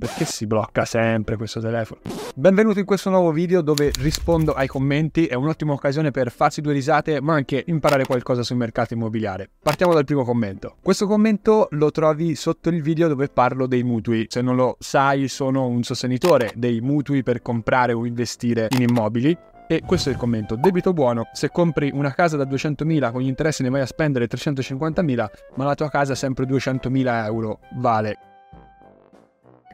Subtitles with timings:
[0.00, 2.00] Perché si blocca sempre questo telefono?
[2.34, 6.72] Benvenuto in questo nuovo video dove rispondo ai commenti, è un'ottima occasione per farsi due
[6.72, 9.50] risate ma anche imparare qualcosa sul mercato immobiliare.
[9.62, 10.76] Partiamo dal primo commento.
[10.80, 14.24] Questo commento lo trovi sotto il video dove parlo dei mutui.
[14.30, 19.36] Se non lo sai sono un sostenitore dei mutui per comprare o investire in immobili
[19.68, 20.56] e questo è il commento.
[20.56, 21.28] Debito buono.
[21.34, 25.26] Se compri una casa da 200.000 con gli interessi ne vai a spendere 350.000,
[25.56, 27.60] ma la tua casa è sempre 200.000 euro.
[27.74, 28.29] Vale.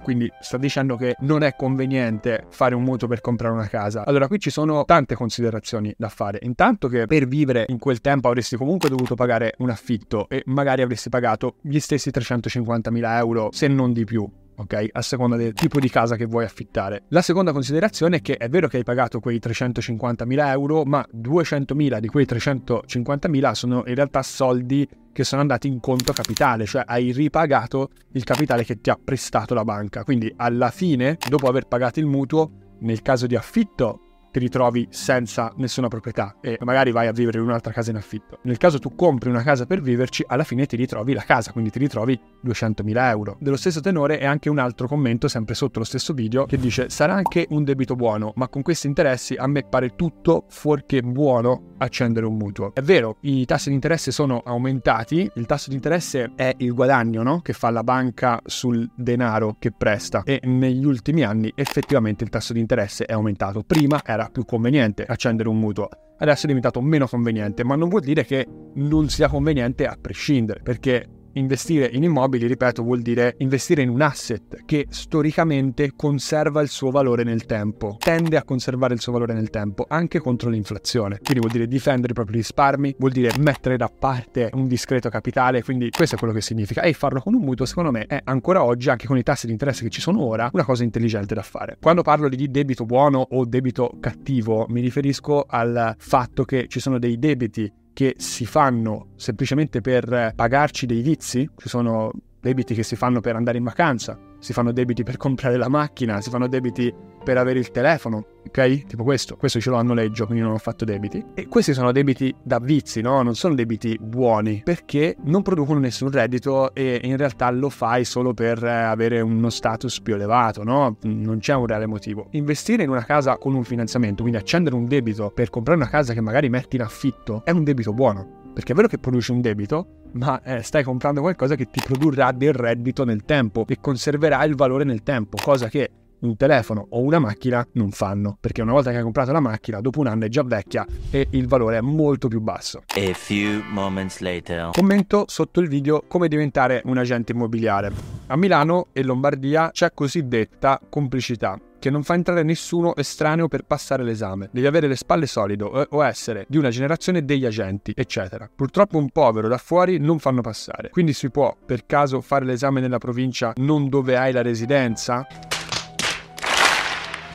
[0.06, 4.04] Quindi sta dicendo che non è conveniente fare un mutuo per comprare una casa.
[4.06, 6.38] Allora qui ci sono tante considerazioni da fare.
[6.42, 10.82] Intanto che per vivere in quel tempo avresti comunque dovuto pagare un affitto e magari
[10.82, 14.88] avresti pagato gli stessi 350.000 euro se non di più ok?
[14.92, 17.02] A seconda del tipo di casa che vuoi affittare.
[17.08, 21.98] La seconda considerazione è che è vero che hai pagato quei 350.000 euro, ma 200.000
[21.98, 27.10] di quei 350.000 sono in realtà soldi che sono andati in conto capitale, cioè hai
[27.10, 30.04] ripagato il capitale che ti ha prestato la banca.
[30.04, 34.00] Quindi alla fine, dopo aver pagato il mutuo, nel caso di affitto
[34.30, 38.40] ti ritrovi senza nessuna proprietà e magari vai a vivere in un'altra casa in affitto.
[38.42, 41.70] Nel caso tu compri una casa per viverci, alla fine ti ritrovi la casa, quindi
[41.70, 43.38] ti ritrovi 200.000 euro.
[43.40, 46.90] Dello stesso tenore è anche un altro commento, sempre sotto lo stesso video, che dice
[46.90, 51.74] sarà anche un debito buono, ma con questi interessi a me pare tutto fuorché buono
[51.78, 52.72] accendere un mutuo.
[52.74, 57.22] È vero, i tassi di interesse sono aumentati, il tasso di interesse è il guadagno
[57.22, 57.40] no?
[57.40, 62.52] che fa la banca sul denaro che presta e negli ultimi anni effettivamente il tasso
[62.52, 63.62] di interesse è aumentato.
[63.62, 65.88] Prima era più conveniente accendere un mutuo.
[66.18, 70.60] Adesso è diventato meno conveniente, ma non vuol dire che non sia conveniente a prescindere,
[70.62, 71.06] perché
[71.36, 76.90] investire in immobili, ripeto, vuol dire investire in un asset che storicamente conserva il suo
[76.90, 81.18] valore nel tempo, tende a conservare il suo valore nel tempo anche contro l'inflazione.
[81.22, 85.62] Quindi vuol dire difendere i propri risparmi, vuol dire mettere da parte un discreto capitale,
[85.62, 86.82] quindi questo è quello che significa.
[86.82, 89.52] E farlo con un mutuo, secondo me, è ancora oggi, anche con i tassi di
[89.52, 91.76] interesse che ci sono ora, una cosa intelligente da fare.
[91.80, 96.98] Quando parlo di debito buono o debito cattivo, mi riferisco al fatto che ci sono
[96.98, 102.94] dei debiti che si fanno semplicemente per pagarci dei vizi, ci sono debiti che si
[102.94, 106.92] fanno per andare in vacanza, si fanno debiti per comprare la macchina, si fanno debiti
[107.26, 108.84] per avere il telefono, ok?
[108.86, 111.24] Tipo questo, questo ce l'ho a noleggio, quindi non ho fatto debiti.
[111.34, 113.20] E questi sono debiti da vizi, no?
[113.22, 118.32] Non sono debiti buoni, perché non producono nessun reddito e in realtà lo fai solo
[118.32, 120.98] per avere uno status più elevato, no?
[121.02, 122.28] Non c'è un reale motivo.
[122.30, 126.12] Investire in una casa con un finanziamento, quindi accendere un debito per comprare una casa
[126.12, 128.44] che magari metti in affitto, è un debito buono.
[128.54, 132.30] Perché è vero che produci un debito, ma eh, stai comprando qualcosa che ti produrrà
[132.30, 135.90] del reddito nel tempo e conserverà il valore nel tempo, cosa che
[136.26, 139.80] un telefono o una macchina non fanno, perché una volta che hai comprato la macchina,
[139.80, 142.82] dopo un anno è già vecchia e il valore è molto più basso.
[142.94, 144.70] A few moments later.
[144.72, 147.92] Commento sotto il video come diventare un agente immobiliare.
[148.26, 154.02] A Milano e Lombardia c'è cosiddetta complicità che non fa entrare nessuno estraneo per passare
[154.02, 154.48] l'esame.
[154.50, 158.50] Devi avere le spalle solide o essere di una generazione degli agenti, eccetera.
[158.52, 160.90] Purtroppo un povero da fuori non fanno passare.
[160.90, 165.26] Quindi si può per caso fare l'esame nella provincia non dove hai la residenza?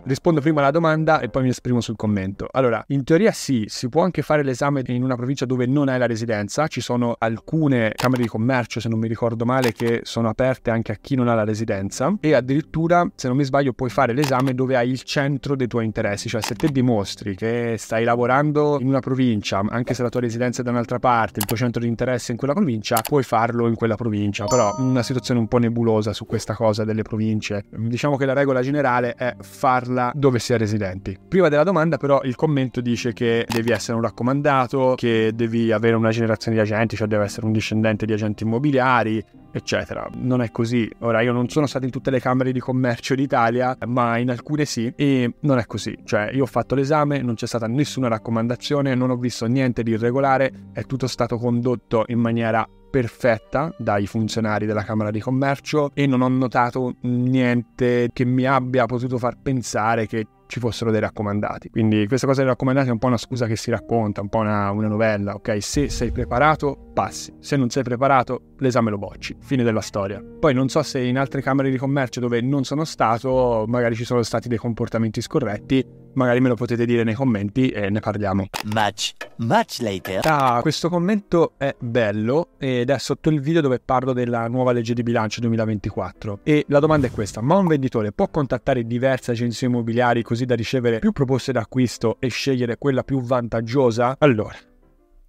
[0.03, 2.47] Rispondo prima alla domanda e poi mi esprimo sul commento.
[2.51, 5.99] Allora, in teoria sì, si può anche fare l'esame in una provincia dove non hai
[5.99, 6.65] la residenza.
[6.65, 10.91] Ci sono alcune camere di commercio, se non mi ricordo male, che sono aperte anche
[10.91, 12.15] a chi non ha la residenza.
[12.19, 15.85] E addirittura, se non mi sbaglio, puoi fare l'esame dove hai il centro dei tuoi
[15.85, 16.29] interessi.
[16.29, 20.61] Cioè, se te dimostri che stai lavorando in una provincia, anche se la tua residenza
[20.61, 23.67] è da un'altra parte, il tuo centro di interesse è in quella provincia, puoi farlo
[23.67, 24.45] in quella provincia.
[24.45, 27.65] Però una situazione un po' nebulosa su questa cosa delle province.
[27.69, 31.17] Diciamo che la regola generale è farlo farla dove si è residenti.
[31.27, 35.95] Prima della domanda però il commento dice che devi essere un raccomandato, che devi avere
[35.95, 40.07] una generazione di agenti, cioè deve essere un discendente di agenti immobiliari, eccetera.
[40.15, 40.89] Non è così.
[40.99, 44.65] Ora io non sono stato in tutte le camere di commercio d'Italia, ma in alcune
[44.65, 45.97] sì, e non è così.
[46.03, 49.91] Cioè io ho fatto l'esame, non c'è stata nessuna raccomandazione, non ho visto niente di
[49.91, 56.05] irregolare, è tutto stato condotto in maniera perfetta dai funzionari della Camera di Commercio e
[56.05, 61.69] non ho notato niente che mi abbia potuto far pensare che ci fossero dei raccomandati.
[61.69, 64.39] Quindi questa cosa dei raccomandati è un po' una scusa che si racconta, un po'
[64.39, 65.63] una, una novella, ok?
[65.63, 67.33] Se sei preparato, passi.
[67.39, 69.37] Se non sei preparato, l'esame lo bocci.
[69.39, 70.21] Fine della storia.
[70.21, 74.03] Poi non so se in altre camere di commercio dove non sono stato, magari ci
[74.03, 78.47] sono stati dei comportamenti scorretti, magari me lo potete dire nei commenti e ne parliamo.
[78.73, 80.19] Much, much later.
[80.25, 84.93] Ah, questo commento è bello ed è sotto il video dove parlo della nuova legge
[84.93, 86.39] di bilancio 2024.
[86.43, 90.55] E la domanda è questa, ma un venditore può contattare diverse agenzie immobiliari così da
[90.55, 94.15] ricevere più proposte d'acquisto e scegliere quella più vantaggiosa?
[94.19, 94.57] Allora,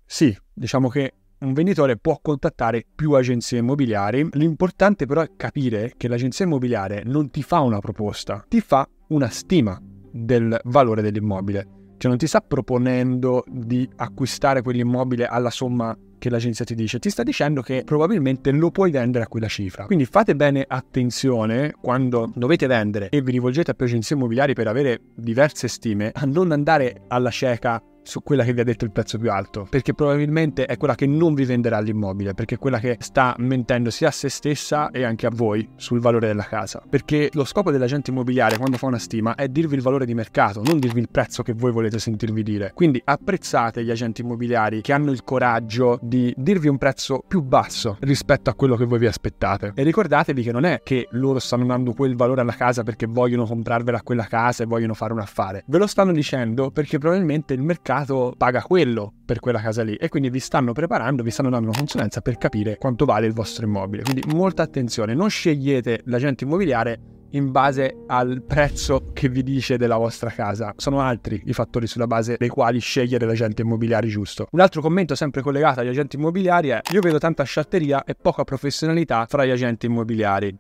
[0.04, 4.28] sì, diciamo che un venditore può contattare più agenzie immobiliari.
[4.32, 9.28] L'importante però è capire che l'agenzia immobiliare non ti fa una proposta, ti fa una
[9.28, 9.78] stima
[10.12, 11.81] del valore dell'immobile.
[12.02, 17.10] Cioè non ti sta proponendo di acquistare quell'immobile alla somma che l'agenzia ti dice, ti
[17.10, 19.86] sta dicendo che probabilmente lo puoi vendere a quella cifra.
[19.86, 24.66] Quindi fate bene attenzione quando dovete vendere e vi rivolgete a più agenzie immobiliari per
[24.66, 28.90] avere diverse stime a non andare alla cieca su quella che vi ha detto il
[28.90, 32.78] prezzo più alto, perché probabilmente è quella che non vi venderà l'immobile, perché è quella
[32.78, 36.82] che sta mentendo sia a se stessa e anche a voi sul valore della casa.
[36.88, 40.62] Perché lo scopo dell'agente immobiliare quando fa una stima è dirvi il valore di mercato,
[40.62, 42.72] non dirvi il prezzo che voi volete sentirvi dire.
[42.74, 47.96] Quindi apprezzate gli agenti immobiliari che hanno il coraggio di dirvi un prezzo più basso
[48.00, 49.72] rispetto a quello che voi vi aspettate.
[49.74, 53.46] E ricordatevi che non è che loro stanno dando quel valore alla casa perché vogliono
[53.46, 55.64] comprarvela quella casa e vogliono fare un affare.
[55.66, 59.94] Ve lo stanno dicendo perché probabilmente il mercato mercato paga quello per quella casa lì
[59.96, 63.34] e quindi vi stanno preparando, vi stanno dando una consulenza per capire quanto vale il
[63.34, 64.02] vostro immobile.
[64.02, 67.00] Quindi molta attenzione, non scegliete l'agente immobiliare
[67.34, 70.74] in base al prezzo che vi dice della vostra casa.
[70.76, 74.48] Sono altri i fattori sulla base dei quali scegliere l'agente immobiliare giusto.
[74.50, 78.44] Un altro commento sempre collegato agli agenti immobiliari è io vedo tanta sciatteria e poca
[78.44, 80.56] professionalità fra gli agenti immobiliari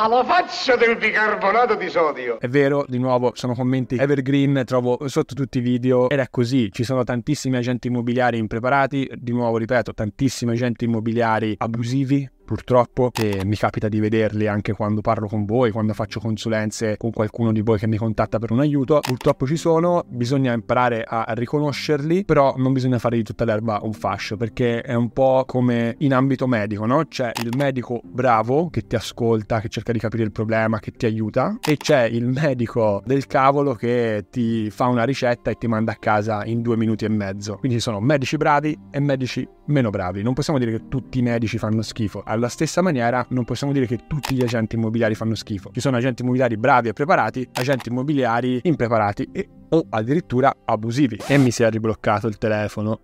[0.00, 2.40] alla faccia del bicarbonato di sodio.
[2.40, 6.72] È vero, di nuovo, sono commenti evergreen, trovo sotto tutti i video ed è così,
[6.72, 13.44] ci sono tantissimi agenti immobiliari impreparati, di nuovo ripeto, tantissimi agenti immobiliari abusivi, purtroppo e
[13.44, 17.60] mi capita di vederli anche quando parlo con voi, quando faccio consulenze con qualcuno di
[17.60, 18.98] voi che mi contatta per un aiuto.
[18.98, 23.92] Purtroppo ci sono, bisogna imparare a riconoscerli, però non bisogna fare di tutta l'erba un
[23.92, 27.04] fascio perché è un po' come in ambito medico, no?
[27.06, 31.06] C'è il medico bravo che ti ascolta, che cerca di capire il problema, che ti
[31.06, 35.92] aiuta e c'è il medico del cavolo che ti fa una ricetta e ti manda
[35.92, 37.58] a casa in due minuti e mezzo.
[37.58, 40.22] Quindi ci sono medici bravi e medici meno bravi.
[40.22, 42.22] Non possiamo dire che tutti i medici fanno schifo.
[42.40, 45.72] Alla stessa maniera non possiamo dire che tutti gli agenti immobiliari fanno schifo.
[45.74, 51.20] Ci sono agenti immobiliari bravi e preparati, agenti immobiliari impreparati e, o addirittura abusivi.
[51.26, 53.00] E mi si è ribloccato il telefono.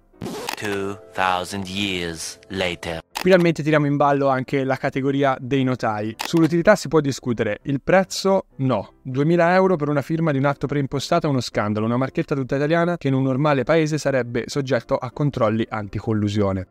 [0.59, 3.01] 2000 years later.
[3.13, 6.15] Finalmente tiriamo in ballo anche la categoria dei notai.
[6.17, 8.95] Sull'utilità si può discutere, il prezzo no.
[9.03, 12.57] 2000 euro per una firma di un atto preimpostato è uno scandalo, una marchetta tutta
[12.57, 16.69] italiana che in un normale paese sarebbe soggetto a controlli anticollusione.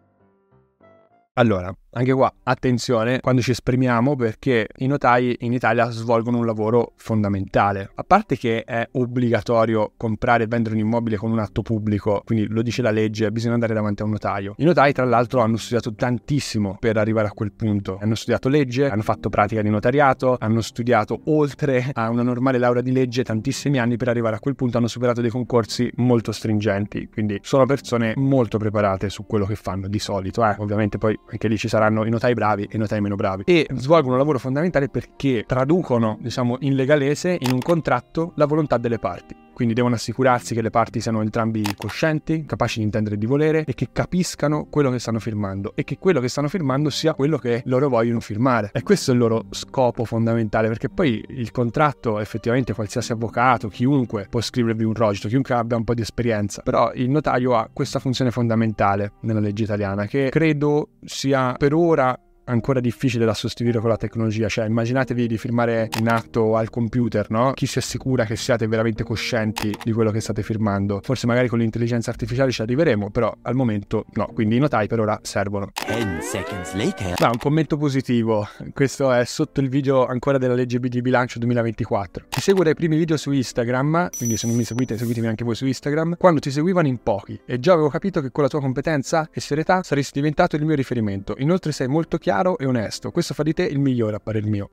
[1.38, 6.94] Allora, anche qua, attenzione quando ci esprimiamo perché i notai in Italia svolgono un lavoro
[6.96, 7.92] fondamentale.
[7.96, 12.48] A parte che è obbligatorio comprare e vendere un immobile con un atto pubblico, quindi
[12.48, 14.54] lo dice la legge, bisogna andare davanti a un notaio.
[14.60, 17.98] I notai, tra l'altro, hanno studiato tantissimo per arrivare a quel punto.
[18.00, 22.82] Hanno studiato legge, hanno fatto pratica di notariato, hanno studiato oltre a una normale laurea
[22.82, 27.10] di legge tantissimi anni per arrivare a quel punto, hanno superato dei concorsi molto stringenti,
[27.12, 30.46] quindi sono persone molto preparate su quello che fanno di solito.
[30.46, 30.56] Eh.
[30.60, 33.44] Ovviamente poi anche lì ci saranno i notai bravi e i notai meno bravi.
[33.46, 38.78] E svolgono un lavoro fondamentale perché traducono, diciamo, in legalese, in un contratto, la volontà
[38.78, 39.45] delle parti.
[39.56, 43.64] Quindi devono assicurarsi che le parti siano entrambi coscienti, capaci di intendere e di volere
[43.64, 47.38] e che capiscano quello che stanno firmando e che quello che stanno firmando sia quello
[47.38, 48.72] che loro vogliono firmare.
[48.74, 54.28] E questo è il loro scopo fondamentale perché poi il contratto effettivamente qualsiasi avvocato, chiunque
[54.30, 58.00] può scrivervi un rogito, chiunque abbia un po' di esperienza, però il notaio ha questa
[58.00, 63.90] funzione fondamentale nella legge italiana che credo sia per ora ancora difficile da sostituire con
[63.90, 64.48] la tecnologia.
[64.48, 67.54] Cioè, immaginatevi di firmare un atto al computer, no?
[67.54, 71.00] Chi si assicura che siate veramente coscienti di quello che state firmando?
[71.04, 74.28] Forse magari con l'intelligenza artificiale ci arriveremo, però al momento no.
[74.34, 75.72] Quindi i notai per ora servono.
[75.88, 77.16] 10 seconds later.
[77.20, 78.48] Ma un commento positivo.
[78.74, 82.26] Questo è sotto il video ancora della legge di bilancio 2024.
[82.30, 85.56] Ti seguo dai primi video su Instagram, quindi se non mi seguite, seguitemi anche voi
[85.56, 88.60] su Instagram, quando ti seguivano in pochi e già avevo capito che con la tua
[88.60, 91.36] competenza e serietà saresti diventato il mio riferimento.
[91.40, 93.12] Inoltre sei molto chiaro chiaro e onesto.
[93.12, 94.70] Questo fa di te il migliore a parer mio.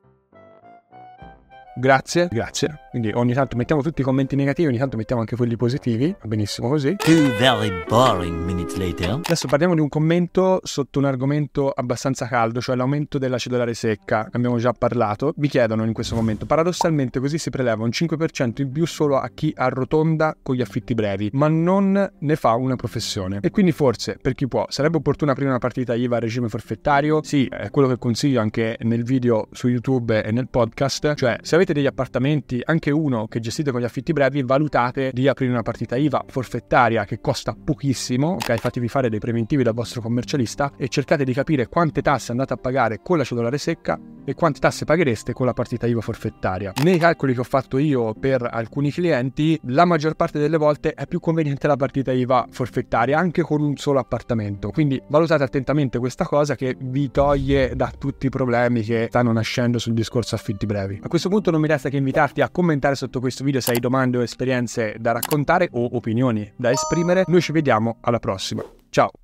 [1.75, 2.82] Grazie, grazie.
[2.93, 6.15] Quindi ogni tanto mettiamo tutti i commenti negativi, ogni tanto mettiamo anche quelli positivi.
[6.21, 6.95] Va benissimo così.
[6.97, 9.13] Two very boring minutes later.
[9.13, 14.29] Adesso parliamo di un commento sotto un argomento abbastanza caldo, cioè l'aumento della cellulare secca.
[14.31, 15.33] Abbiamo già parlato.
[15.35, 19.27] Vi chiedono in questo momento, paradossalmente così si preleva un 5% in più solo a
[19.33, 23.39] chi arrotonda con gli affitti brevi, ma non ne fa una professione.
[23.41, 27.23] E quindi forse, per chi può, sarebbe opportuna aprire una partita IVA a regime forfettario?
[27.23, 31.15] Sì, è quello che consiglio anche nel video su YouTube e nel podcast.
[31.15, 35.11] Cioè, se avete degli appartamenti, anche anche uno che gestite con gli affitti brevi, valutate
[35.13, 38.57] di aprire una partita IVA forfettaria che costa pochissimo, ok?
[38.57, 42.57] Fatevi fare dei preventivi dal vostro commercialista e cercate di capire quante tasse andate a
[42.57, 46.73] pagare con la cedolare secca e quante tasse paghereste con la partita IVA forfettaria.
[46.83, 51.07] Nei calcoli che ho fatto io per alcuni clienti, la maggior parte delle volte è
[51.07, 54.71] più conveniente la partita IVA forfettaria anche con un solo appartamento.
[54.71, 59.79] Quindi valutate attentamente questa cosa che vi toglie da tutti i problemi che stanno nascendo
[59.79, 60.99] sul discorso affitti brevi.
[61.03, 63.79] A questo punto non mi resta che invitarti a commentare sotto questo video se hai
[63.79, 67.23] domande o esperienze da raccontare o opinioni da esprimere.
[67.27, 68.63] Noi ci vediamo alla prossima.
[68.89, 69.11] Ciao!